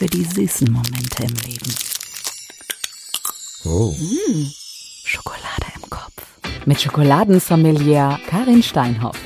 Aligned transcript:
für 0.00 0.06
die 0.06 0.24
süßen 0.24 0.72
Momente 0.72 1.24
im 1.24 1.34
Leben. 1.46 1.74
Oh. 3.66 3.94
Schokolade 5.04 5.66
im 5.76 5.90
Kopf. 5.90 6.12
Mit 6.64 6.80
Schokoladensommelier 6.80 8.18
Karin 8.26 8.62
Steinhoff. 8.62 9.18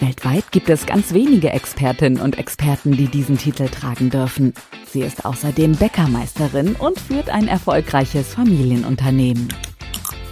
Weltweit 0.00 0.50
gibt 0.50 0.70
es 0.70 0.86
ganz 0.86 1.14
wenige 1.14 1.50
Expertinnen 1.50 2.20
und 2.20 2.36
Experten, 2.36 2.96
die 2.96 3.06
diesen 3.06 3.38
Titel 3.38 3.68
tragen 3.68 4.10
dürfen. 4.10 4.54
Sie 4.90 5.02
ist 5.02 5.24
außerdem 5.24 5.76
Bäckermeisterin 5.76 6.74
und 6.74 6.98
führt 6.98 7.30
ein 7.30 7.46
erfolgreiches 7.46 8.34
Familienunternehmen. 8.34 9.46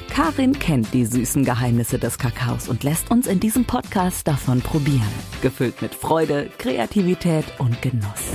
Karin 0.08 0.58
kennt 0.58 0.92
die 0.92 1.04
süßen 1.04 1.44
Geheimnisse 1.44 2.00
des 2.00 2.18
Kakaos 2.18 2.68
und 2.68 2.82
lässt 2.82 3.12
uns 3.12 3.28
in 3.28 3.38
diesem 3.38 3.66
Podcast 3.66 4.26
davon 4.26 4.62
probieren. 4.62 5.12
Gefüllt 5.42 5.80
mit 5.80 5.94
Freude, 5.94 6.50
Kreativität 6.58 7.44
und 7.58 7.80
Genuss. 7.80 8.32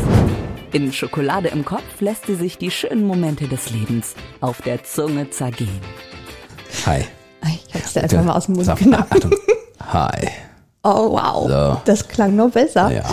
In 0.76 0.92
Schokolade 0.92 1.48
im 1.48 1.64
Kopf 1.64 2.02
lässt 2.02 2.26
sie 2.26 2.36
sich 2.36 2.58
die 2.58 2.70
schönen 2.70 3.08
Momente 3.08 3.48
des 3.48 3.70
Lebens 3.72 4.14
auf 4.42 4.62
der 4.62 4.84
Zunge 4.84 5.30
zergehen. 5.30 5.70
Hi. 6.86 7.06
Ich 7.70 7.74
hab's 7.74 7.94
dir 7.94 8.04
einfach 8.04 8.26
mal 8.26 8.34
aus 8.34 8.48
dem 8.48 8.56
Mund 8.56 8.66
Sag- 8.66 8.80
genommen. 8.80 9.06
Achtung. 9.10 9.32
Hi. 9.94 10.28
Oh, 10.84 11.12
wow. 11.14 11.48
So. 11.48 11.82
Das 11.86 12.06
klang 12.10 12.36
noch 12.36 12.50
besser. 12.52 12.92
Ja. 12.92 13.04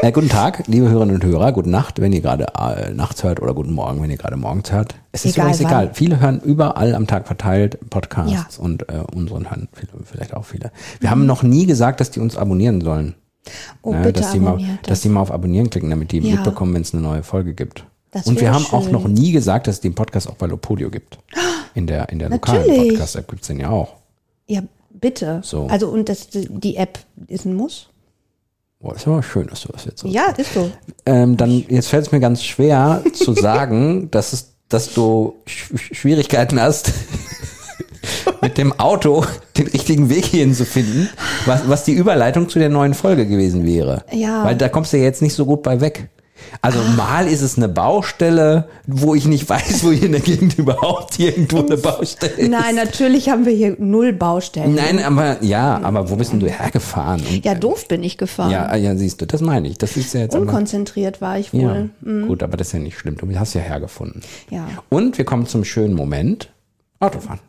Äh, 0.00 0.12
guten 0.12 0.28
Tag, 0.28 0.62
liebe 0.68 0.88
Hörerinnen 0.88 1.16
und 1.16 1.24
Hörer. 1.24 1.50
Gute 1.50 1.70
Nacht, 1.70 2.00
wenn 2.00 2.12
ihr 2.12 2.20
gerade 2.20 2.46
äh, 2.56 2.92
nachts 2.92 3.24
hört 3.24 3.42
oder 3.42 3.52
guten 3.52 3.72
Morgen, 3.72 4.00
wenn 4.00 4.10
ihr 4.10 4.16
gerade 4.16 4.36
morgens 4.36 4.70
hört. 4.70 4.94
Es 5.10 5.24
ist 5.24 5.32
Egal 5.34 5.46
übrigens 5.48 5.60
egal. 5.68 5.86
wann. 5.88 5.94
Viele 5.96 6.20
hören 6.20 6.40
überall 6.40 6.94
am 6.94 7.08
Tag 7.08 7.26
verteilt 7.26 7.78
Podcasts 7.90 8.58
Ja. 8.58 8.62
und 8.64 8.88
äh, 8.88 9.02
unseren 9.12 9.50
hören 9.50 9.68
viele, 9.72 9.90
vielleicht 10.04 10.34
auch 10.34 10.44
viele. 10.44 10.70
Wir 11.00 11.10
haben 11.10 11.26
noch 11.26 11.42
nie 11.42 11.66
gesagt, 11.66 11.98
dass 12.00 12.12
die 12.12 12.20
uns 12.20 12.36
abonnieren 12.36 12.80
sollen. 12.80 13.16
Oh, 13.82 13.92
Ne, 13.92 14.02
bitte 14.02 14.20
dass, 14.20 14.32
die 14.32 14.38
mal, 14.40 14.50
abonniert 14.52 14.78
dass 14.82 14.88
das. 14.88 15.00
die 15.02 15.08
mal 15.08 15.20
auf 15.20 15.30
Abonnieren 15.32 15.68
klicken, 15.70 15.90
damit 15.90 16.12
die 16.12 16.18
Ja. 16.20 16.36
mitbekommen, 16.36 16.74
wenn 16.74 16.82
es 16.82 16.92
eine 16.94 17.02
neue 17.02 17.22
Folge 17.22 17.54
gibt. 17.54 17.84
Das 18.12 18.26
und 18.26 18.40
wir 18.40 18.52
haben 18.52 18.66
auch 18.72 18.84
schön. 18.84 18.92
noch 18.92 19.08
nie 19.08 19.32
gesagt, 19.32 19.66
dass 19.66 19.76
es 19.76 19.80
den 19.80 19.94
Podcast 19.94 20.28
auch 20.28 20.34
bei 20.34 20.46
Lopodio 20.46 20.90
gibt. 20.90 21.18
In 21.74 21.86
der, 21.86 22.08
in 22.10 22.18
der 22.18 22.28
lokalen. 22.28 22.88
Podcast-App 22.88 23.28
gibt 23.28 23.42
es 23.42 23.48
den 23.48 23.58
ja 23.60 23.70
auch. 23.70 23.94
Ja, 24.46 24.60
bitte. 24.90 25.40
So. 25.42 25.66
Also, 25.68 25.88
und 25.88 26.08
das, 26.10 26.28
die 26.30 26.76
App 26.76 26.98
ist 27.28 27.46
ein 27.46 27.54
Muss? 27.54 27.88
Boah, 28.80 28.94
ist 28.94 29.06
aber 29.06 29.22
schön, 29.22 29.46
dass 29.46 29.62
du 29.62 29.72
das 29.72 29.84
jetzt 29.86 30.00
so 30.00 30.08
Ja, 30.08 30.26
ist 30.36 30.52
so. 30.52 30.70
Ähm, 31.06 31.36
dann, 31.36 31.64
jetzt 31.68 31.88
fällt 31.88 32.04
es 32.06 32.12
mir 32.12 32.20
ganz 32.20 32.42
schwer 32.44 33.02
zu 33.14 33.32
sagen, 33.34 34.10
dass, 34.10 34.32
es, 34.34 34.52
dass 34.68 34.92
du 34.92 35.34
Sch 35.46 35.72
Schwierigkeiten 35.94 36.60
hast, 36.60 36.92
mit 38.42 38.58
dem 38.58 38.78
Auto 38.78 39.24
den 39.56 39.68
richtigen 39.68 40.10
Weg 40.10 40.24
hierhin 40.26 40.54
zu 40.54 40.64
finden, 40.66 41.08
was, 41.46 41.68
was 41.68 41.84
die 41.84 41.92
Überleitung 41.92 42.48
zu 42.48 42.58
der 42.58 42.68
neuen 42.68 42.92
Folge 42.94 43.26
gewesen 43.26 43.64
wäre. 43.64 44.04
Ja. 44.12 44.44
Weil 44.44 44.56
da 44.56 44.68
kommst 44.68 44.92
du 44.92 44.98
ja 44.98 45.04
jetzt 45.04 45.22
nicht 45.22 45.34
so 45.34 45.46
gut 45.46 45.62
bei 45.62 45.80
weg. 45.80 46.08
Also 46.60 46.80
mal 46.96 47.28
ist 47.28 47.40
es 47.40 47.56
eine 47.56 47.68
Baustelle, 47.68 48.68
wo 48.86 49.14
ich 49.14 49.26
nicht 49.26 49.48
weiß, 49.48 49.84
wo 49.84 49.92
hier 49.92 50.06
in 50.06 50.12
der 50.12 50.20
Gegend 50.20 50.58
überhaupt 50.58 51.18
irgendwo 51.20 51.60
eine 51.60 51.76
Baustelle 51.76 52.32
ist. 52.32 52.50
Nein, 52.50 52.74
natürlich 52.74 53.28
haben 53.28 53.46
wir 53.46 53.52
hier 53.52 53.76
null 53.78 54.12
Baustellen. 54.12 54.74
Nein, 54.74 54.98
aber 55.04 55.42
ja, 55.42 55.80
aber 55.80 56.10
wo 56.10 56.16
bist 56.16 56.32
denn 56.32 56.40
du 56.40 56.48
hergefahren? 56.50 57.20
Und, 57.24 57.44
Ja, 57.44 57.54
doof 57.54 57.86
bin 57.86 58.02
ich 58.02 58.18
gefahren. 58.18 58.50
ja, 58.50 58.74
ja, 58.74 58.96
siehst 58.96 59.20
du, 59.20 59.26
das 59.26 59.40
meine 59.40 59.68
ich. 59.68 59.78
Das 59.78 59.96
ist 59.96 60.14
ja 60.14 60.20
jetzt 60.20 60.34
aber, 60.34 60.42
Unkonzentriert 60.42 61.20
war 61.20 61.38
ich 61.38 61.52
ja, 61.52 61.60
wohl. 61.62 61.90
Mhm. 62.00 62.26
gut, 62.26 62.42
aber 62.42 62.56
das 62.56 62.66
ist 62.68 62.72
ja 62.72 62.80
nicht 62.80 62.98
schlimm. 62.98 63.16
Du 63.16 63.28
hast 63.38 63.54
ja 63.54 63.60
hergefunden. 63.60 64.20
Ja, 64.50 64.66
Und 64.88 65.18
wir 65.18 65.24
kommen 65.24 65.46
zum 65.46 65.64
schönen 65.64 65.94
Moment. 65.94 66.48
Autofahren. 66.98 67.40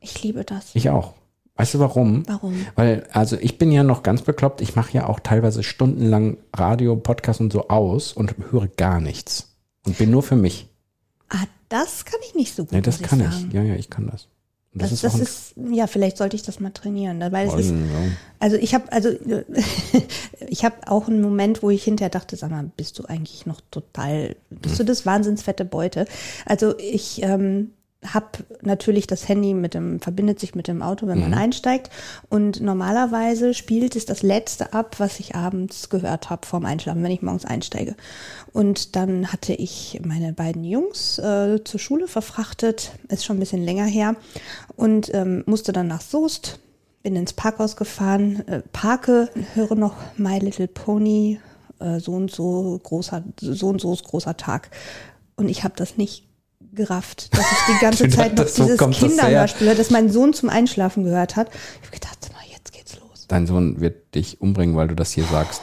Ich 0.00 0.22
liebe 0.22 0.44
das. 0.44 0.70
Ich 0.74 0.90
auch. 0.90 1.14
Weißt 1.56 1.74
du 1.74 1.78
warum? 1.78 2.26
Warum? 2.26 2.66
Weil, 2.74 3.06
also 3.12 3.36
ich 3.36 3.58
bin 3.58 3.70
ja 3.70 3.82
noch 3.82 4.02
ganz 4.02 4.22
bekloppt. 4.22 4.60
Ich 4.62 4.76
mache 4.76 4.92
ja 4.92 5.06
auch 5.06 5.20
teilweise 5.20 5.62
stundenlang 5.62 6.38
Radio, 6.56 6.96
Podcast 6.96 7.40
und 7.40 7.52
so 7.52 7.68
aus 7.68 8.12
und 8.14 8.34
höre 8.50 8.66
gar 8.68 9.00
nichts. 9.00 9.48
Und 9.86 9.98
bin 9.98 10.10
nur 10.10 10.22
für 10.22 10.36
mich. 10.36 10.68
Ah, 11.28 11.44
das 11.68 12.04
kann 12.06 12.18
ich 12.26 12.34
nicht 12.34 12.54
so 12.56 12.64
gut. 12.64 12.72
Ja, 12.72 12.80
das 12.80 13.00
muss 13.00 13.08
kann 13.10 13.18
sagen. 13.18 13.46
ich. 13.48 13.54
Ja, 13.54 13.62
ja, 13.62 13.74
ich 13.74 13.90
kann 13.90 14.06
das. 14.10 14.26
Und 14.72 14.82
Das, 14.82 14.92
ist 14.92 15.02
das 15.04 15.18
ist, 15.18 15.54
ja, 15.70 15.86
vielleicht 15.86 16.16
sollte 16.16 16.36
ich 16.36 16.42
das 16.42 16.60
mal 16.60 16.70
trainieren, 16.70 17.20
weil 17.32 17.48
es 17.48 17.54
ist, 17.54 17.74
also 18.38 18.56
ich 18.56 18.72
habe, 18.72 18.90
also 18.92 19.10
ich 20.48 20.64
habe 20.64 20.76
auch 20.86 21.08
einen 21.08 21.20
Moment, 21.20 21.62
wo 21.62 21.70
ich 21.70 21.82
hinterher 21.84 22.08
dachte, 22.10 22.36
sag 22.36 22.50
mal, 22.50 22.70
bist 22.76 22.98
du 22.98 23.04
eigentlich 23.04 23.46
noch 23.46 23.60
total, 23.70 24.36
bist 24.50 24.78
Hm. 24.78 24.86
du 24.86 24.92
das 24.92 25.06
wahnsinns 25.06 25.42
fette 25.42 25.64
Beute? 25.64 26.06
Also 26.46 26.78
ich 26.78 27.22
ähm, 27.22 27.72
habe 28.06 28.26
natürlich 28.62 29.06
das 29.06 29.28
Handy 29.28 29.52
mit 29.52 29.74
dem, 29.74 30.00
verbindet 30.00 30.40
sich 30.40 30.54
mit 30.54 30.68
dem 30.68 30.80
Auto, 30.80 31.06
wenn 31.06 31.18
Mhm. 31.18 31.30
man 31.30 31.34
einsteigt 31.34 31.90
und 32.30 32.60
normalerweise 32.60 33.52
spielt 33.52 33.94
es 33.94 34.06
das 34.06 34.22
Letzte 34.22 34.72
ab, 34.72 34.96
was 34.98 35.20
ich 35.20 35.34
abends 35.34 35.90
gehört 35.90 36.30
habe 36.30 36.46
vorm 36.46 36.64
Einschlafen, 36.64 37.02
wenn 37.02 37.10
ich 37.10 37.20
morgens 37.20 37.44
einsteige. 37.44 37.94
Und 38.52 38.96
dann 38.96 39.32
hatte 39.32 39.52
ich 39.52 40.00
meine 40.04 40.32
beiden 40.32 40.64
Jungs 40.64 41.18
äh, 41.18 41.62
zur 41.62 41.78
Schule 41.80 42.08
verfrachtet, 42.08 42.92
ist 43.08 43.24
schon 43.24 43.36
ein 43.36 43.40
bisschen 43.40 43.62
länger 43.64 43.84
her 43.84 44.16
und 44.76 45.12
ähm, 45.14 45.42
musste 45.46 45.72
dann 45.72 45.88
nach 45.88 46.00
Soest, 46.00 46.58
bin 47.02 47.16
ins 47.16 47.34
Parkhaus 47.34 47.76
gefahren, 47.76 48.46
äh, 48.48 48.62
parke, 48.72 49.28
höre 49.54 49.74
noch 49.74 49.96
My 50.16 50.38
Little 50.38 50.68
Pony, 50.68 51.38
äh, 51.80 51.98
so 52.00 52.12
und 52.12 52.30
so 52.30 52.80
großer, 52.82 53.24
so 53.40 53.68
und 53.68 53.80
so 53.80 53.92
ist 53.92 54.04
großer 54.04 54.38
Tag. 54.38 54.70
Und 55.36 55.48
ich 55.50 55.64
habe 55.64 55.74
das 55.76 55.98
nicht 55.98 56.29
gerafft, 56.72 57.36
dass 57.36 57.40
ich 57.40 57.74
die 57.74 57.80
ganze 57.80 58.08
Du 58.08 58.10
Zeit 58.16 58.36
noch 58.36 58.46
so 58.46 58.64
dieses 58.64 58.78
das 58.78 59.00
her. 59.00 59.08
Kinderhörspiel, 59.08 59.66
hört, 59.68 59.78
das 59.78 59.90
mein 59.90 60.10
Sohn 60.10 60.32
zum 60.32 60.48
Einschlafen 60.48 61.04
gehört 61.04 61.36
hat. 61.36 61.48
Ich 61.50 61.88
habe 61.88 61.98
gedacht, 61.98 62.18
mal, 62.32 62.42
jetzt 62.52 62.72
geht's 62.72 62.96
los. 62.96 63.26
Dein 63.28 63.46
Sohn 63.46 63.80
wird 63.80 64.14
dich 64.14 64.40
umbringen, 64.40 64.76
weil 64.76 64.88
du 64.88 64.94
das 64.94 65.12
hier 65.12 65.24
sagst. 65.24 65.62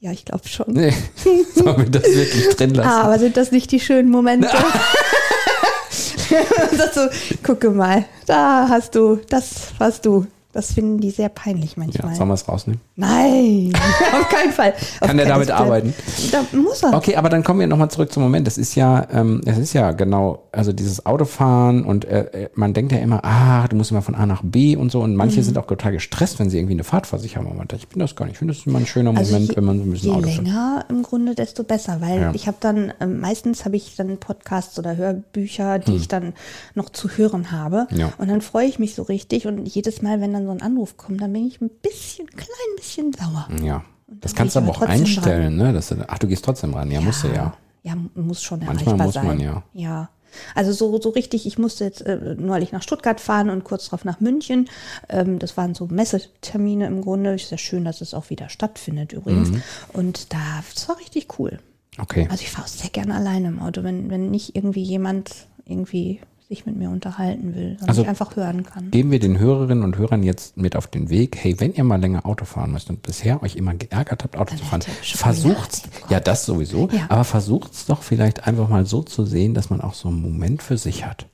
Ja, 0.00 0.12
ich 0.12 0.24
glaube 0.24 0.46
schon. 0.46 0.66
Nee, 0.68 0.92
sollen 1.54 1.78
wir 1.78 1.90
das 1.90 2.04
wirklich 2.04 2.56
drin 2.56 2.74
lassen? 2.74 2.88
Ah, 2.88 3.02
aber 3.02 3.18
sind 3.18 3.36
das 3.36 3.50
nicht 3.50 3.72
die 3.72 3.80
schönen 3.80 4.10
Momente? 4.10 4.48
das 6.76 6.94
so, 6.94 7.00
gucke 7.42 7.70
mal, 7.70 8.04
da 8.26 8.68
hast 8.68 8.94
du, 8.94 9.16
das 9.28 9.72
warst 9.78 10.06
du. 10.06 10.26
Das 10.56 10.72
finden 10.72 10.98
die 11.00 11.10
sehr 11.10 11.28
peinlich 11.28 11.72
ja, 11.76 11.82
manchmal. 11.84 12.14
sollen 12.14 12.28
wir 12.30 12.34
es 12.34 12.48
rausnehmen? 12.48 12.80
Nein, 12.96 13.72
auf 14.20 14.28
keinen 14.28 14.52
Fall. 14.52 14.72
Auf 15.00 15.08
Kann 15.08 15.16
der 15.18 15.26
damit 15.26 15.50
Fall. 15.50 15.56
arbeiten? 15.62 15.94
Da 16.32 16.44
muss 16.56 16.82
er. 16.82 16.94
Okay, 16.94 17.16
aber 17.16 17.28
dann 17.28 17.44
kommen 17.44 17.60
wir 17.60 17.66
nochmal 17.66 17.90
zurück 17.90 18.12
zum 18.12 18.22
Moment. 18.22 18.46
Das 18.46 18.56
ist 18.58 18.74
ja, 18.74 19.06
ähm, 19.12 19.42
es 19.44 19.58
ist 19.58 19.72
ja 19.74 19.92
genau, 19.92 20.44
also 20.52 20.72
dieses 20.72 21.04
Autofahren 21.04 21.84
und 21.84 22.04
äh, 22.06 22.44
äh, 22.44 22.48
man 22.54 22.72
denkt 22.72 22.92
ja 22.92 22.98
immer, 22.98 23.24
ah, 23.24 23.68
du 23.68 23.76
musst 23.76 23.90
immer 23.90 24.02
von 24.02 24.14
A 24.14 24.24
nach 24.26 24.42
B 24.42 24.76
und 24.76 24.90
so 24.90 25.00
und 25.02 25.10
Mhm. 25.10 25.16
manche 25.16 25.42
sind 25.42 25.58
auch 25.58 25.66
total 25.66 25.92
gestresst, 25.92 26.38
wenn 26.38 26.48
sie 26.50 26.58
irgendwie 26.58 26.74
eine 26.74 26.84
Fahrt 26.84 27.06
vor 27.06 27.18
sich 27.18 27.36
haben. 27.36 27.46
Aber 27.48 27.64
ich 27.76 27.88
bin 27.88 27.98
das 28.00 28.16
gar 28.16 28.24
nicht. 28.24 28.32
Ich 28.34 28.38
finde 28.38 28.54
das 28.54 28.64
immer 28.66 28.78
ein 28.78 28.86
schöner 28.86 29.10
Also 29.16 29.32
Moment, 29.32 29.50
je, 29.50 29.56
wenn 29.56 29.64
man 29.64 29.78
so 29.78 29.84
ein 29.84 29.90
bisschen 29.90 30.10
je 30.10 30.16
Auto 30.16 30.28
fährt. 30.28 30.36
länger 30.46 30.84
im 30.88 31.02
Grunde, 31.02 31.34
desto 31.34 31.64
besser, 31.64 32.00
weil 32.00 32.20
Ja. 32.20 32.32
ich 32.34 32.46
habe 32.46 32.56
dann, 32.60 32.92
ähm, 33.00 33.20
meistens 33.20 33.64
habe 33.66 33.76
ich 33.76 33.94
dann 33.96 34.16
Podcasts 34.18 34.78
oder 34.78 34.96
Hörbücher, 34.96 35.78
die 35.80 35.96
ich 35.96 36.08
dann 36.08 36.32
noch 36.74 36.88
zu 36.90 37.08
hören 37.10 37.52
habe. 37.52 37.86
Hm. 37.90 37.98
Ja. 37.98 38.12
Und 38.18 38.28
dann 38.30 38.40
freue 38.40 38.66
ich 38.66 38.78
mich 38.78 38.94
so 38.94 39.02
richtig 39.02 39.46
und 39.46 39.66
jedes 39.66 40.00
Mal, 40.00 40.20
wenn 40.20 40.32
dann 40.32 40.45
so 40.46 40.52
ein 40.52 40.62
Anruf 40.62 40.96
kommt, 40.96 41.20
dann 41.20 41.32
bin 41.32 41.46
ich 41.46 41.60
ein 41.60 41.70
bisschen, 41.82 42.26
klein 42.28 42.76
bisschen 42.76 43.12
sauer. 43.12 43.48
Ja. 43.62 43.84
Das 44.08 44.34
kannst 44.34 44.54
du 44.54 44.60
aber 44.60 44.70
auch 44.70 44.82
einstellen, 44.82 45.56
ne? 45.56 45.72
Dass 45.72 45.88
du, 45.88 45.96
ach, 46.06 46.18
du 46.18 46.28
gehst 46.28 46.44
trotzdem 46.44 46.74
ran. 46.74 46.90
Ja, 46.90 47.00
musst 47.00 47.24
du 47.24 47.28
ja. 47.28 47.56
Ja, 47.82 47.96
muss 48.14 48.42
schon 48.42 48.60
Manchmal 48.60 48.94
erreichbar 48.94 49.06
muss 49.06 49.14
sein. 49.14 49.26
man, 49.26 49.40
ja. 49.40 49.62
Ja. 49.72 50.08
Also 50.54 50.72
so, 50.72 51.00
so 51.00 51.10
richtig, 51.10 51.46
ich 51.46 51.58
musste 51.58 51.84
jetzt 51.84 52.02
äh, 52.02 52.36
neulich 52.38 52.72
nach 52.72 52.82
Stuttgart 52.82 53.20
fahren 53.20 53.50
und 53.50 53.64
kurz 53.64 53.86
darauf 53.86 54.04
nach 54.04 54.20
München. 54.20 54.68
Ähm, 55.08 55.38
das 55.38 55.56
waren 55.56 55.74
so 55.74 55.86
Messetermine 55.86 56.86
im 56.86 57.02
Grunde. 57.02 57.34
Ist 57.34 57.50
ja 57.50 57.58
schön, 57.58 57.84
dass 57.84 58.00
es 58.00 58.14
auch 58.14 58.30
wieder 58.30 58.48
stattfindet 58.48 59.12
übrigens. 59.12 59.50
Mhm. 59.50 59.62
Und 59.92 60.32
da, 60.32 60.62
das 60.74 60.88
war 60.88 60.98
richtig 60.98 61.38
cool. 61.38 61.58
Okay. 61.98 62.28
Also 62.30 62.42
ich 62.42 62.50
fahre 62.50 62.64
auch 62.64 62.70
sehr 62.70 62.90
gerne 62.90 63.14
alleine 63.14 63.48
im 63.48 63.60
Auto, 63.60 63.82
wenn, 63.82 64.10
wenn 64.10 64.30
nicht 64.30 64.54
irgendwie 64.54 64.82
jemand 64.82 65.46
irgendwie 65.64 66.20
sich 66.48 66.64
mit 66.66 66.76
mir 66.76 66.90
unterhalten 66.90 67.54
will, 67.54 67.70
sondern 67.70 67.88
Also 67.88 68.02
ich 68.02 68.08
einfach 68.08 68.36
hören 68.36 68.62
kann. 68.64 68.90
Geben 68.90 69.10
wir 69.10 69.18
den 69.18 69.38
Hörerinnen 69.38 69.82
und 69.82 69.96
Hörern 69.98 70.22
jetzt 70.22 70.56
mit 70.56 70.76
auf 70.76 70.86
den 70.86 71.08
Weg, 71.10 71.36
hey, 71.36 71.58
wenn 71.58 71.72
ihr 71.74 71.84
mal 71.84 72.00
länger 72.00 72.24
Auto 72.26 72.44
fahren 72.44 72.70
müsst 72.72 72.88
und 72.88 73.02
bisher 73.02 73.42
euch 73.42 73.56
immer 73.56 73.74
geärgert 73.74 74.22
habt, 74.22 74.36
Auto 74.36 74.50
Dann 74.50 74.58
zu 74.58 74.64
fahren, 74.64 74.82
versucht's, 75.02 75.82
ja, 76.08 76.20
das 76.20 76.46
sowieso, 76.46 76.88
Ja. 76.92 77.06
aber 77.08 77.24
versucht's 77.24 77.86
doch 77.86 78.02
vielleicht 78.02 78.46
einfach 78.46 78.68
mal 78.68 78.86
so 78.86 79.02
zu 79.02 79.24
sehen, 79.24 79.54
dass 79.54 79.70
man 79.70 79.80
auch 79.80 79.94
so 79.94 80.08
einen 80.08 80.20
Moment 80.20 80.62
für 80.62 80.78
sich 80.78 81.04
hat. 81.04 81.26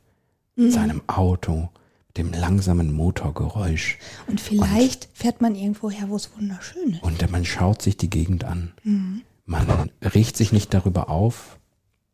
Mhm. 0.56 0.64
Mit 0.64 0.72
seinem 0.72 1.02
Auto, 1.08 1.68
dem 2.16 2.32
langsamen 2.32 2.92
Motorgeräusch. 2.92 3.98
Und 4.26 4.40
vielleicht 4.40 5.08
fährt 5.14 5.40
man 5.40 5.54
irgendwo 5.54 5.90
her, 5.90 6.06
wo 6.08 6.16
es 6.16 6.30
wunderschön 6.36 6.90
ist. 6.94 7.02
Und 7.02 7.30
man 7.30 7.44
schaut 7.44 7.82
sich 7.82 7.96
die 7.96 8.10
Gegend 8.10 8.44
an. 8.44 8.72
Mhm. 8.84 9.22
Man 9.44 9.66
riecht 10.14 10.36
sich 10.36 10.52
nicht 10.52 10.72
darüber 10.72 11.10
auf, 11.10 11.58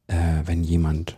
äh, 0.07 0.15
wenn 0.47 0.65
jemand 0.65 1.18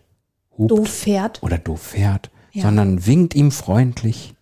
hupt 0.60 0.70
Doof 0.70 0.88
fährt. 0.88 1.42
oder 1.42 1.58
doof 1.58 1.80
fährt, 1.82 2.30
Ja. 2.52 2.62
sondern 2.62 3.04
winkt 3.06 3.34
ihm 3.34 3.50
freundlich. 3.50 4.34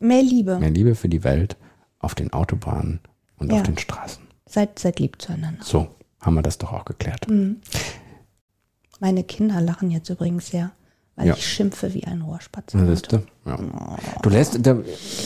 Mehr 0.00 0.22
Liebe. 0.22 0.58
Mehr 0.58 0.70
Liebe 0.70 0.94
für 0.94 1.08
die 1.08 1.24
Welt 1.24 1.56
auf 1.98 2.14
den 2.14 2.32
Autobahnen 2.32 3.00
und 3.38 3.50
Ja. 3.50 3.56
auf 3.58 3.62
den 3.64 3.78
Straßen. 3.78 4.22
Seid, 4.46 4.78
seid 4.78 5.00
lieb 5.00 5.20
zueinander. 5.22 5.64
So, 5.64 5.88
haben 6.20 6.34
wir 6.34 6.42
das 6.42 6.58
doch 6.58 6.72
auch 6.72 6.84
geklärt. 6.84 7.28
Mhm. 7.28 7.56
Meine 9.00 9.24
Kinder 9.24 9.60
lachen 9.60 9.90
jetzt 9.90 10.08
übrigens 10.10 10.48
sehr, 10.48 10.70
weil 11.16 11.28
Ja. 11.28 11.34
ich 11.34 11.44
schimpfe 11.46 11.92
wie 11.94 12.04
ein 12.04 12.22
Rohrspatz. 12.22 12.74
Na, 12.74 12.86
siehst 12.86 13.10
du? 13.10 13.22
Ja. 13.44 13.58
Du 14.22 14.30
lässt, 14.30 14.64
da, 14.64 14.78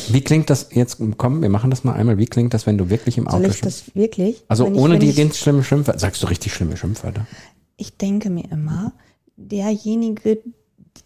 wie 0.08 0.20
klingt 0.22 0.48
das 0.48 0.68
jetzt, 0.72 0.98
komm, 1.18 1.42
wir 1.42 1.50
machen 1.50 1.70
das 1.70 1.84
mal 1.84 1.92
einmal, 1.94 2.16
wie 2.16 2.26
klingt 2.26 2.54
das, 2.54 2.66
wenn 2.66 2.78
du 2.78 2.88
wirklich 2.88 3.18
im 3.18 3.24
Soll 3.24 3.40
Auto 3.40 3.50
ich 3.50 3.58
schimpfst? 3.58 3.88
das 3.88 3.94
wirklich? 3.94 4.42
Also 4.48 4.64
Wenn 4.64 4.74
ich- 4.74 4.80
ohne 4.80 4.94
wenn 4.94 5.00
die 5.00 5.10
ich, 5.10 5.16
ganz 5.16 5.36
schlimmen 5.36 5.62
Schimpfwörter, 5.62 5.98
sagst 6.00 6.22
du 6.22 6.26
richtig 6.28 6.54
schlimme 6.54 6.76
Schimpfwörter? 6.76 7.26
ich 7.76 7.98
denke 7.98 8.30
mir 8.30 8.50
immer, 8.50 8.92
derjenige, 9.36 10.38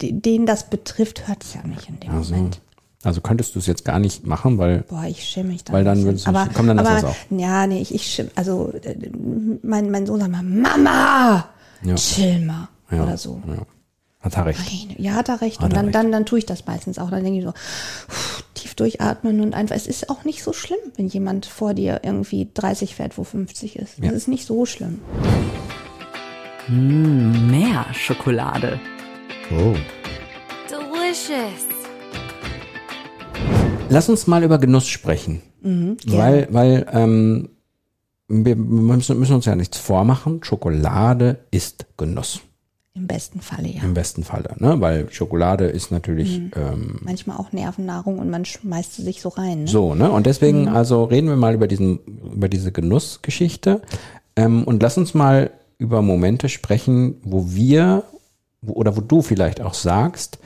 de- 0.00 0.12
den 0.12 0.47
das 0.47 0.69
betrifft, 0.71 1.29
hört 1.29 1.44
es 1.44 1.55
ja 1.55 1.62
nicht 1.67 1.88
in 1.88 2.00
dem 2.00 2.11
Also, 2.11 2.35
Moment. 2.35 2.61
also 3.03 3.21
könntest 3.21 3.55
du 3.55 3.59
es 3.59 3.67
jetzt 3.67 3.85
gar 3.85 3.99
nicht 3.99 4.27
machen, 4.27 4.59
weil 4.59 4.82
Boah, 4.88 5.05
ich 5.05 5.25
schäme 5.25 5.50
mich 5.50 5.65
da. 5.65 5.73
Weil 5.73 5.85
dann 5.85 6.03
würdest 6.05 6.27
du- 6.27 6.31
aber, 6.31 6.49
komm, 6.55 6.67
dann 6.69 6.77
lass 6.77 6.87
aber, 6.87 7.00
das 7.00 7.11
auch. 7.11 7.17
Ja, 7.31 7.67
nee, 7.67 7.81
ich, 7.81 7.94
ich 7.94 8.06
schäme, 8.06 8.31
also 8.35 8.73
äh, 8.82 8.97
mein, 9.62 9.91
mein 9.91 10.06
Sohn 10.06 10.21
sagt 10.21 10.32
mal, 10.32 10.43
Mama, 10.43 11.49
Ja. 11.82 11.94
chill 11.97 12.41
mal 12.44 12.69
ja, 12.91 13.03
oder 13.05 13.17
so. 13.17 13.41
ja. 13.47 13.62
hat 14.21 14.37
er 14.37 14.47
recht. 14.47 14.61
Nein, 14.88 14.97
ja, 14.99 15.12
hat 15.15 15.29
er 15.29 15.41
recht. 15.41 15.59
Hat 15.61 15.65
und 15.71 15.76
dann, 15.76 15.87
recht. 15.87 15.94
dann, 15.94 16.12
dann 16.12 16.26
tue 16.26 16.38
ich 16.41 16.47
das 16.47 16.67
meistens 16.67 16.99
auch. 16.99 17.11
Dann 17.11 17.23
denke 17.25 17.38
ich 17.38 17.44
so, 17.44 17.53
tief 18.55 18.75
durchatmen 18.75 19.41
und 19.41 19.55
einfach, 19.55 19.76
es 19.76 19.87
ist 19.87 20.11
auch 20.11 20.25
nicht 20.25 20.43
so 20.43 20.53
schlimm, 20.53 20.79
wenn 20.97 21.06
jemand 21.09 21.47
vor 21.47 21.73
dir 21.73 22.00
irgendwie 22.03 22.49
30 22.53 22.94
fährt, 22.97 23.17
wo 23.17 23.25
50 23.25 23.76
ist. 23.76 23.99
Ja. 23.99 24.06
Das 24.06 24.15
ist 24.15 24.29
nicht 24.29 24.44
so 24.47 24.67
schlimm. 24.67 25.00
Mehr 26.71 27.85
Schokolade. 27.93 28.79
Oh. 29.51 29.75
Delicious. 30.69 31.67
Lass 33.89 34.09
uns 34.09 34.29
mal 34.29 34.45
über 34.45 34.59
Genuss 34.59 34.87
sprechen. 34.87 35.43
weil, 36.07 36.47
weil 36.53 36.87
ähm, 36.93 37.49
wir 38.29 38.55
müssen, 38.55 39.19
müssen 39.19 39.35
uns 39.35 39.47
ja 39.47 39.57
nichts 39.57 39.79
vormachen. 39.79 40.45
Schokolade 40.45 41.41
ist 41.51 41.87
Genuss. 41.97 42.41
Im 42.95 43.09
besten 43.09 43.41
Falle, 43.41 43.67
ja. 43.67 43.83
Im 43.83 43.95
besten 43.95 44.23
Falle. 44.23 44.55
Ne? 44.59 44.81
Weil 44.81 45.11
Schokolade 45.11 45.65
ist 45.65 45.91
natürlich 45.91 46.41
ähm, 46.55 47.01
Manchmal 47.03 47.39
auch 47.39 47.51
Nervennahrung 47.51 48.21
und 48.21 48.31
man 48.31 48.45
schmeißt 48.45 48.95
sie 48.95 49.03
sich 49.03 49.21
so 49.23 49.31
rein. 49.31 49.63
Ne? 49.63 49.69
so, 49.69 49.97
ne? 49.97 50.09
Und 50.09 50.27
deswegen, 50.27 50.69
also 50.69 51.03
reden 51.03 51.27
wir 51.27 51.37
mal 51.37 51.55
über 51.55 51.67
diesen, 51.67 51.99
über 52.33 52.49
diese 52.49 52.71
Genussgeschichte. 52.71 53.83
Ähm, 54.37 54.63
und 54.63 54.81
lass 54.81 54.97
uns 54.97 55.15
mal 55.15 55.51
über 55.81 56.03
Momente 56.03 56.49
sprechen, 56.49 57.17
wo 57.23 57.50
wir, 57.53 58.05
wo, 58.61 58.75
oder 58.75 58.97
wo 58.97 59.00
du 59.00 59.23
vielleicht 59.23 59.61
auch 59.61 59.75
sagst, 59.75 60.38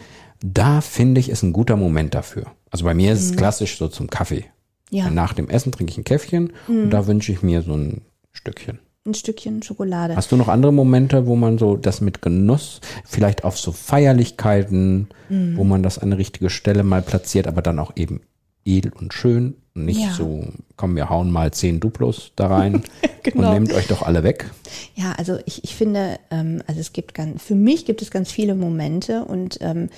da 0.42 0.80
finde 0.80 1.20
ich, 1.20 1.28
ist 1.28 1.42
ein 1.42 1.52
guter 1.52 1.76
Moment 1.76 2.14
dafür. 2.14 2.46
Also 2.70 2.84
bei 2.84 2.94
mir 2.94 3.12
ist 3.12 3.22
es 3.22 3.36
klassisch 3.36 3.76
so 3.78 3.88
zum 3.88 4.08
Kaffee. 4.08 4.44
Ja. 4.90 5.10
Nach 5.10 5.32
dem 5.32 5.48
Essen 5.50 5.72
trinke 5.72 5.90
ich 5.92 5.98
ein 5.98 6.04
Käffchen 6.04 6.52
und 6.68 6.90
da 6.90 7.06
wünsche 7.06 7.32
ich 7.32 7.42
mir 7.42 7.62
so 7.62 7.74
ein 7.74 8.02
Stückchen. 8.32 8.78
Ein 9.06 9.14
Stückchen 9.14 9.62
Schokolade. 9.62 10.16
Hast 10.16 10.32
du 10.32 10.36
noch 10.36 10.48
andere 10.48 10.72
Momente, 10.72 11.26
wo 11.26 11.36
man 11.36 11.58
so 11.58 11.76
das 11.76 12.00
mit 12.00 12.22
Genuss, 12.22 12.80
vielleicht 13.04 13.44
auf 13.44 13.58
so 13.58 13.72
Feierlichkeiten, 13.72 15.08
Mhm. 15.28 15.56
wo 15.56 15.64
man 15.64 15.82
das 15.82 15.98
an 15.98 16.04
eine 16.12 16.18
richtige 16.18 16.50
Stelle 16.50 16.84
mal 16.84 17.02
platziert, 17.02 17.46
aber 17.46 17.62
dann 17.62 17.78
auch 17.78 17.92
eben 17.96 18.20
edel 18.64 18.92
und 18.92 19.12
schön 19.14 19.56
nicht 19.74 20.00
Ja. 20.00 20.12
so, 20.14 20.44
komm, 20.76 20.94
wir 20.96 21.10
hauen 21.10 21.30
mal 21.30 21.52
zehn 21.52 21.80
Duplos 21.80 22.30
da 22.36 22.46
rein 22.46 22.82
Genau. 23.24 23.48
und 23.48 23.54
nehmt 23.54 23.72
euch 23.72 23.88
doch 23.88 24.02
alle 24.02 24.22
weg. 24.22 24.50
Ja, 24.94 25.12
also 25.18 25.38
ich, 25.46 25.64
ich 25.64 25.74
finde, 25.74 26.18
ähm, 26.30 26.62
also 26.66 26.80
es 26.80 26.92
gibt 26.92 27.14
ganz, 27.14 27.42
für 27.42 27.54
mich 27.56 27.84
gibt 27.84 28.00
es 28.00 28.10
ganz 28.10 28.30
viele 28.30 28.54
Momente 28.54 29.24
und 29.24 29.58
ähm, 29.60 29.88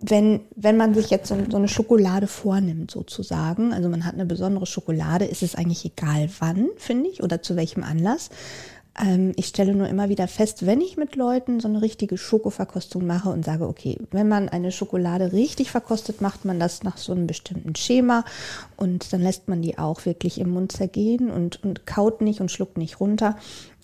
wenn, 0.00 0.40
wenn 0.54 0.76
man 0.76 0.94
sich 0.94 1.10
jetzt 1.10 1.28
so, 1.28 1.36
so 1.50 1.56
eine 1.56 1.66
Schokolade 1.66 2.28
vornimmt, 2.28 2.90
sozusagen, 2.90 3.72
also 3.72 3.88
man 3.88 4.04
hat 4.04 4.14
eine 4.14 4.26
besondere 4.26 4.66
Schokolade, 4.66 5.24
ist 5.24 5.42
es 5.42 5.54
eigentlich 5.56 5.84
egal 5.84 6.28
wann, 6.38 6.68
finde 6.76 7.08
ich, 7.10 7.22
oder 7.22 7.42
zu 7.42 7.56
welchem 7.56 7.82
Anlass. 7.82 8.30
Ähm, 9.00 9.32
ich 9.36 9.46
stelle 9.46 9.74
nur 9.74 9.88
immer 9.88 10.08
wieder 10.08 10.28
fest, 10.28 10.66
wenn 10.66 10.80
ich 10.80 10.96
mit 10.96 11.16
Leuten 11.16 11.60
so 11.60 11.68
eine 11.68 11.82
richtige 11.82 12.18
Schokoverkostung 12.18 13.06
mache 13.06 13.30
und 13.30 13.44
sage, 13.44 13.66
okay, 13.66 13.98
wenn 14.10 14.28
man 14.28 14.48
eine 14.48 14.72
Schokolade 14.72 15.32
richtig 15.32 15.70
verkostet, 15.70 16.20
macht 16.20 16.44
man 16.44 16.58
das 16.58 16.82
nach 16.82 16.96
so 16.96 17.12
einem 17.12 17.26
bestimmten 17.26 17.74
Schema 17.76 18.24
und 18.76 19.12
dann 19.12 19.22
lässt 19.22 19.48
man 19.48 19.62
die 19.62 19.78
auch 19.78 20.04
wirklich 20.04 20.40
im 20.40 20.50
Mund 20.50 20.72
zergehen 20.72 21.30
und, 21.30 21.62
und 21.62 21.86
kaut 21.86 22.20
nicht 22.20 22.40
und 22.40 22.50
schluckt 22.50 22.78
nicht 22.78 23.00
runter 23.00 23.36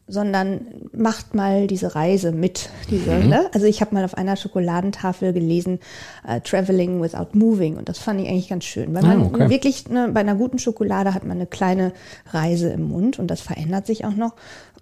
sondern 0.07 0.67
macht 0.93 1.35
mal 1.35 1.67
diese 1.67 1.95
Reise 1.95 2.33
mit. 2.33 2.69
Diese, 2.91 3.11
ne? 3.11 3.51
Also 3.55 3.67
ich 3.67 3.81
habe 3.81 3.95
mal 3.95 4.05
auf 4.05 4.17
einer 4.17 4.37
Schokoladentafel 4.37 5.33
gelesen, 5.33 5.81
äh, 6.27 6.41
Traveling 6.41 7.01
without 7.01 7.29
moving 7.33 7.77
und 7.77 7.89
das 7.89 7.99
fand 7.99 8.21
ich 8.21 8.29
eigentlich 8.29 8.49
ganz 8.49 8.65
schön, 8.65 8.95
weil 8.95 9.03
man 9.03 9.23
okay. 9.23 9.49
wirklich 9.49 9.89
ne, 9.89 10.11
bei 10.13 10.21
einer 10.21 10.35
guten 10.35 10.59
Schokolade 10.59 11.15
hat 11.15 11.25
man 11.25 11.39
eine 11.39 11.47
kleine 11.47 11.93
Reise 12.31 12.71
im 12.71 12.89
Mund 12.89 13.19
und 13.19 13.29
das 13.29 13.41
verändert 13.41 13.87
sich 13.87 14.05
auch 14.05 14.15
noch 14.15 14.35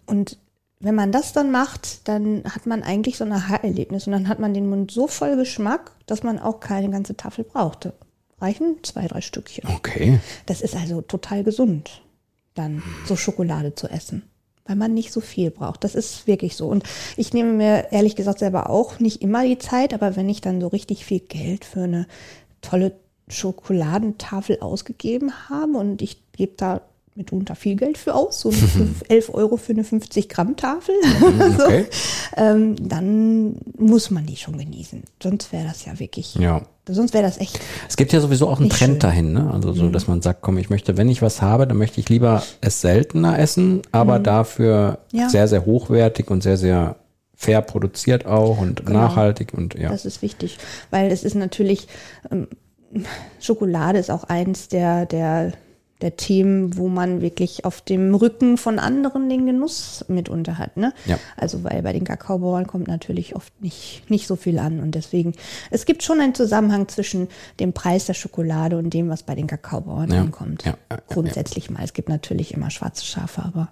und 0.06 0.38
wenn 0.82 0.96
man 0.96 1.12
das 1.12 1.32
dann 1.32 1.52
macht, 1.52 2.08
dann 2.08 2.42
hat 2.44 2.66
man 2.66 2.82
eigentlich 2.82 3.16
so 3.16 3.24
ein 3.24 3.32
Aha-Erlebnis 3.32 4.08
und 4.08 4.12
dann 4.12 4.28
hat 4.28 4.40
man 4.40 4.52
den 4.52 4.68
Mund 4.68 4.90
so 4.90 5.06
voll 5.06 5.36
Geschmack, 5.36 5.92
dass 6.06 6.24
man 6.24 6.40
auch 6.40 6.58
keine 6.58 6.90
ganze 6.90 7.16
Tafel 7.16 7.44
brauchte. 7.44 7.92
Reichen 8.40 8.78
zwei, 8.82 9.06
drei 9.06 9.20
Stückchen. 9.20 9.68
Okay. 9.76 10.18
Das 10.46 10.60
ist 10.60 10.74
also 10.74 11.00
total 11.00 11.44
gesund, 11.44 12.02
dann 12.54 12.82
so 13.06 13.14
Schokolade 13.14 13.76
zu 13.76 13.88
essen, 13.88 14.24
weil 14.64 14.76
man 14.76 14.94
nicht 14.94 15.12
so 15.12 15.20
viel 15.20 15.50
braucht. 15.50 15.84
Das 15.84 15.94
ist 15.94 16.26
wirklich 16.26 16.56
so. 16.56 16.68
Und 16.68 16.84
ich 17.16 17.32
nehme 17.32 17.52
mir 17.52 17.92
ehrlich 17.92 18.16
gesagt 18.16 18.38
selber 18.38 18.70
auch 18.70 19.00
nicht 19.00 19.22
immer 19.22 19.44
die 19.44 19.58
Zeit, 19.58 19.94
aber 19.94 20.16
wenn 20.16 20.28
ich 20.28 20.40
dann 20.40 20.60
so 20.60 20.68
richtig 20.68 21.04
viel 21.04 21.20
Geld 21.20 21.64
für 21.64 21.82
eine 21.82 22.06
tolle 22.60 22.92
Schokoladentafel 23.28 24.60
ausgegeben 24.60 25.48
habe 25.48 25.78
und 25.78 26.02
ich 26.02 26.22
gebe 26.32 26.52
da 26.56 26.82
mitunter 27.14 27.54
viel 27.54 27.76
Geld 27.76 27.98
für 27.98 28.14
aus, 28.14 28.40
so 28.40 28.50
für 28.50 28.86
11 29.08 29.34
Euro 29.34 29.56
für 29.58 29.72
eine 29.72 29.84
50 29.84 30.28
Gramm 30.28 30.56
Tafel, 30.56 30.94
so, 31.58 31.64
Okay. 31.64 31.84
ähm, 32.36 32.76
dann 32.88 33.56
muss 33.76 34.10
man 34.10 34.24
die 34.26 34.36
schon 34.36 34.56
genießen. 34.56 35.02
Sonst 35.22 35.52
wäre 35.52 35.64
das 35.66 35.84
ja 35.84 35.98
wirklich, 35.98 36.34
Ja. 36.36 36.62
sonst 36.88 37.12
wäre 37.12 37.24
das 37.24 37.38
echt 37.38 37.60
Es 37.88 37.96
gibt 37.98 38.12
ja 38.14 38.20
sowieso 38.20 38.48
auch 38.48 38.60
einen 38.60 38.70
Trend 38.70 38.92
schön. 38.94 38.98
dahin, 39.00 39.32
ne? 39.34 39.50
Also 39.52 39.72
so, 39.74 39.88
dass 39.90 40.06
man 40.08 40.22
sagt, 40.22 40.40
komm, 40.40 40.56
ich 40.58 40.70
möchte, 40.70 40.96
wenn 40.96 41.08
ich 41.10 41.20
was 41.20 41.42
habe, 41.42 41.66
dann 41.66 41.76
möchte 41.76 42.00
ich 42.00 42.08
lieber 42.08 42.42
es 42.62 42.80
seltener 42.80 43.38
essen, 43.38 43.82
aber 43.92 44.18
dafür 44.18 44.98
Ja. 45.12 45.28
sehr, 45.28 45.48
sehr 45.48 45.66
hochwertig 45.66 46.30
und 46.30 46.42
sehr, 46.42 46.56
sehr 46.56 46.96
fair 47.34 47.60
produziert 47.60 48.24
auch 48.24 48.58
und 48.58 48.88
nachhaltig 48.88 49.52
und 49.52 49.74
ja. 49.74 49.90
Das 49.90 50.04
ist 50.06 50.22
wichtig, 50.22 50.58
weil 50.90 51.10
es 51.10 51.24
ist 51.24 51.34
natürlich, 51.34 51.88
ähm, 52.30 52.46
Schokolade 53.40 53.98
ist 53.98 54.10
auch 54.10 54.24
eins 54.24 54.68
der, 54.68 55.06
der, 55.06 55.52
der 56.02 56.16
Themen, 56.16 56.76
wo 56.76 56.88
man 56.88 57.20
wirklich 57.22 57.64
auf 57.64 57.80
dem 57.80 58.14
Rücken 58.14 58.58
von 58.58 58.78
anderen 58.78 59.28
den 59.28 59.46
Genuss 59.46 60.04
mitunter 60.08 60.58
hat. 60.58 60.76
Ne? 60.76 60.92
Ja. 61.06 61.18
Also 61.36 61.64
weil 61.64 61.82
bei 61.82 61.92
den 61.92 62.04
Kakaobauern 62.04 62.66
kommt 62.66 62.88
natürlich 62.88 63.34
oft 63.36 63.52
nicht, 63.62 64.02
nicht 64.10 64.26
so 64.26 64.36
viel 64.36 64.58
an 64.58 64.80
und 64.80 64.94
deswegen, 64.94 65.32
es 65.70 65.86
gibt 65.86 66.02
schon 66.02 66.20
einen 66.20 66.34
Zusammenhang 66.34 66.88
zwischen 66.88 67.28
dem 67.60 67.72
Preis 67.72 68.06
der 68.06 68.14
Schokolade 68.14 68.76
und 68.76 68.92
dem, 68.92 69.08
was 69.08 69.22
bei 69.22 69.34
den 69.34 69.46
Kakaobauern 69.46 70.10
Ja. 70.12 70.20
ankommt. 70.20 70.64
Ja, 70.64 70.76
Grundsätzlich 71.08 71.70
mal. 71.70 71.82
Es 71.84 71.92
gibt 71.92 72.08
natürlich 72.08 72.52
immer 72.52 72.70
schwarze 72.70 73.04
Schafe, 73.04 73.42
aber 73.42 73.68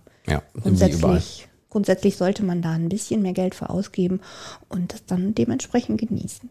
grundsätzlich, 0.62 1.48
grundsätzlich 1.68 2.16
sollte 2.16 2.44
man 2.44 2.62
da 2.62 2.70
ein 2.72 2.88
bisschen 2.88 3.22
mehr 3.22 3.32
Geld 3.32 3.54
für 3.54 3.68
ausgeben 3.70 4.20
und 4.68 4.92
das 4.92 5.04
dann 5.06 5.34
dementsprechend 5.34 6.00
genießen. 6.00 6.48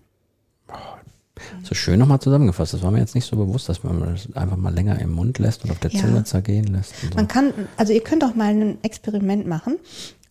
So 1.64 1.76
schön 1.76 2.00
nochmal 2.00 2.20
zusammengefasst. 2.20 2.74
Das 2.74 2.82
war 2.82 2.92
mir 2.92 3.00
jetzt 3.00 3.16
nicht 3.16 3.26
so 3.26 3.36
bewusst, 3.36 3.70
dass 3.70 3.84
man 3.84 4.00
das 4.00 4.28
einfach 4.36 4.58
mal 4.58 4.74
länger 4.74 5.00
im 5.00 5.12
Mund 5.12 5.40
lässt 5.40 5.64
und 5.64 5.72
auf 5.72 5.80
der 5.80 5.92
Ja. 5.92 6.02
Zunge 6.02 6.24
zergehen 6.24 6.66
lässt. 6.68 6.94
So. 7.02 7.08
Man 7.16 7.28
kann, 7.28 7.54
also 7.78 7.94
ihr 7.94 8.02
könnt 8.02 8.24
auch 8.24 8.36
mal 8.36 8.54
ein 8.54 8.78
Experiment 8.84 9.48
machen. 9.48 9.78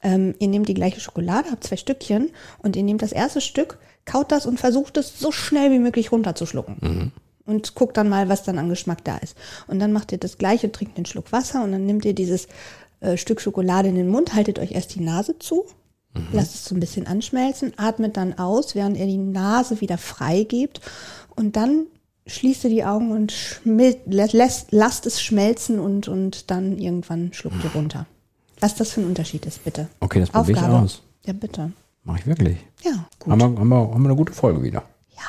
Ähm, 0.02 0.34
ihr 0.38 0.48
nehmt 0.48 0.68
die 0.68 0.74
gleiche 0.74 1.00
Schokolade, 1.00 1.50
habt 1.50 1.64
zwei 1.64 1.76
Stückchen 1.76 2.30
und 2.58 2.76
ihr 2.76 2.82
nehmt 2.84 3.02
das 3.02 3.12
erste 3.12 3.40
Stück, 3.40 3.78
kaut 4.04 4.30
das 4.30 4.46
und 4.46 4.60
versucht 4.60 4.96
es 4.96 5.18
so 5.18 5.32
schnell 5.32 5.72
wie 5.72 5.80
möglich 5.80 6.12
runterzuschlucken. 6.12 7.12
Und 7.46 7.74
guckt 7.74 7.96
dann 7.96 8.08
mal, 8.08 8.28
was 8.28 8.42
dann 8.44 8.58
an 8.58 8.68
Geschmack 8.68 9.02
da 9.04 9.16
ist. 9.16 9.36
Und 9.66 9.78
dann 9.80 9.92
macht 9.92 10.12
ihr 10.12 10.18
das 10.18 10.38
gleiche, 10.38 10.70
trinkt 10.70 10.96
einen 10.96 11.06
Schluck 11.06 11.32
Wasser 11.32 11.64
und 11.64 11.72
dann 11.72 11.84
nehmt 11.86 12.04
ihr 12.04 12.14
dieses 12.14 12.46
äh, 13.00 13.16
Stück 13.16 13.40
Schokolade 13.40 13.88
in 13.88 13.94
den 13.96 14.08
Mund, 14.08 14.34
haltet 14.34 14.58
euch 14.58 14.72
erst 14.72 14.94
die 14.94 15.00
Nase 15.00 15.38
zu, 15.38 15.64
lasst 16.32 16.54
es 16.54 16.64
so 16.64 16.74
ein 16.74 16.80
bisschen 16.80 17.06
anschmelzen, 17.06 17.72
atmet 17.76 18.16
dann 18.16 18.38
aus, 18.38 18.74
während 18.74 18.96
ihr 18.96 19.06
die 19.06 19.18
Nase 19.18 19.80
wieder 19.80 19.98
freigebt 19.98 20.80
und 21.36 21.56
dann 21.56 21.86
schließt 22.26 22.64
ihr 22.64 22.70
die 22.70 22.84
Augen 22.84 23.10
und 23.10 23.60
lässt, 23.64 24.66
lasst 24.70 25.06
es 25.06 25.22
schmelzen 25.22 25.78
und, 25.78 26.08
und 26.08 26.50
dann 26.50 26.78
irgendwann 26.78 27.32
schluckt 27.32 27.62
ihr 27.64 27.70
runter. 27.70 28.06
Was 28.60 28.74
das 28.74 28.92
für 28.92 29.00
ein 29.00 29.06
Unterschied 29.06 29.46
ist, 29.46 29.64
bitte. 29.64 29.88
Okay, 30.00 30.20
das 30.20 30.30
probiere 30.30 30.58
ich 30.58 30.64
aus. 30.64 31.02
Ja, 31.24 31.32
bitte. 31.32 31.72
Mach 32.04 32.18
ich 32.18 32.26
wirklich. 32.26 32.58
Ja, 32.82 33.06
gut. 33.18 33.32
Haben 33.32 33.40
wir, 33.40 33.60
haben, 33.60 33.68
wir, 33.68 33.76
haben 33.76 34.02
wir 34.02 34.08
eine 34.08 34.16
gute 34.16 34.32
Folge 34.32 34.62
wieder. 34.62 34.82
Ja. 35.16 35.22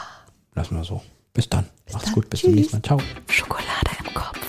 Lassen 0.56 0.76
wir 0.76 0.84
so. 0.84 1.02
Bis 1.34 1.48
dann. 1.48 1.68
Macht's 1.92 2.06
dann. 2.06 2.14
gut. 2.14 2.30
Bis 2.30 2.42
zum 2.42 2.54
nächsten 2.54 2.78
Mal. 2.78 2.84
Ciao. 2.84 3.02
Schokolade 3.28 3.66
im 4.00 4.14
Kopf. 4.14 4.40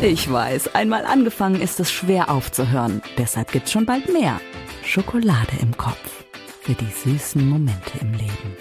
Ich 0.00 0.30
weiß, 0.30 0.74
einmal 0.74 1.04
angefangen 1.04 1.60
ist 1.60 1.80
es 1.80 1.90
schwer 1.90 2.30
aufzuhören. 2.30 3.02
Deshalb 3.18 3.52
gibt's 3.52 3.72
schon 3.72 3.86
bald 3.86 4.12
mehr. 4.12 4.40
Schokolade 4.88 5.52
im 5.60 5.76
Kopf. 5.76 6.24
Für 6.62 6.72
die 6.72 6.86
süßen 6.86 7.46
Momente 7.46 7.98
im 8.00 8.10
Leben. 8.14 8.56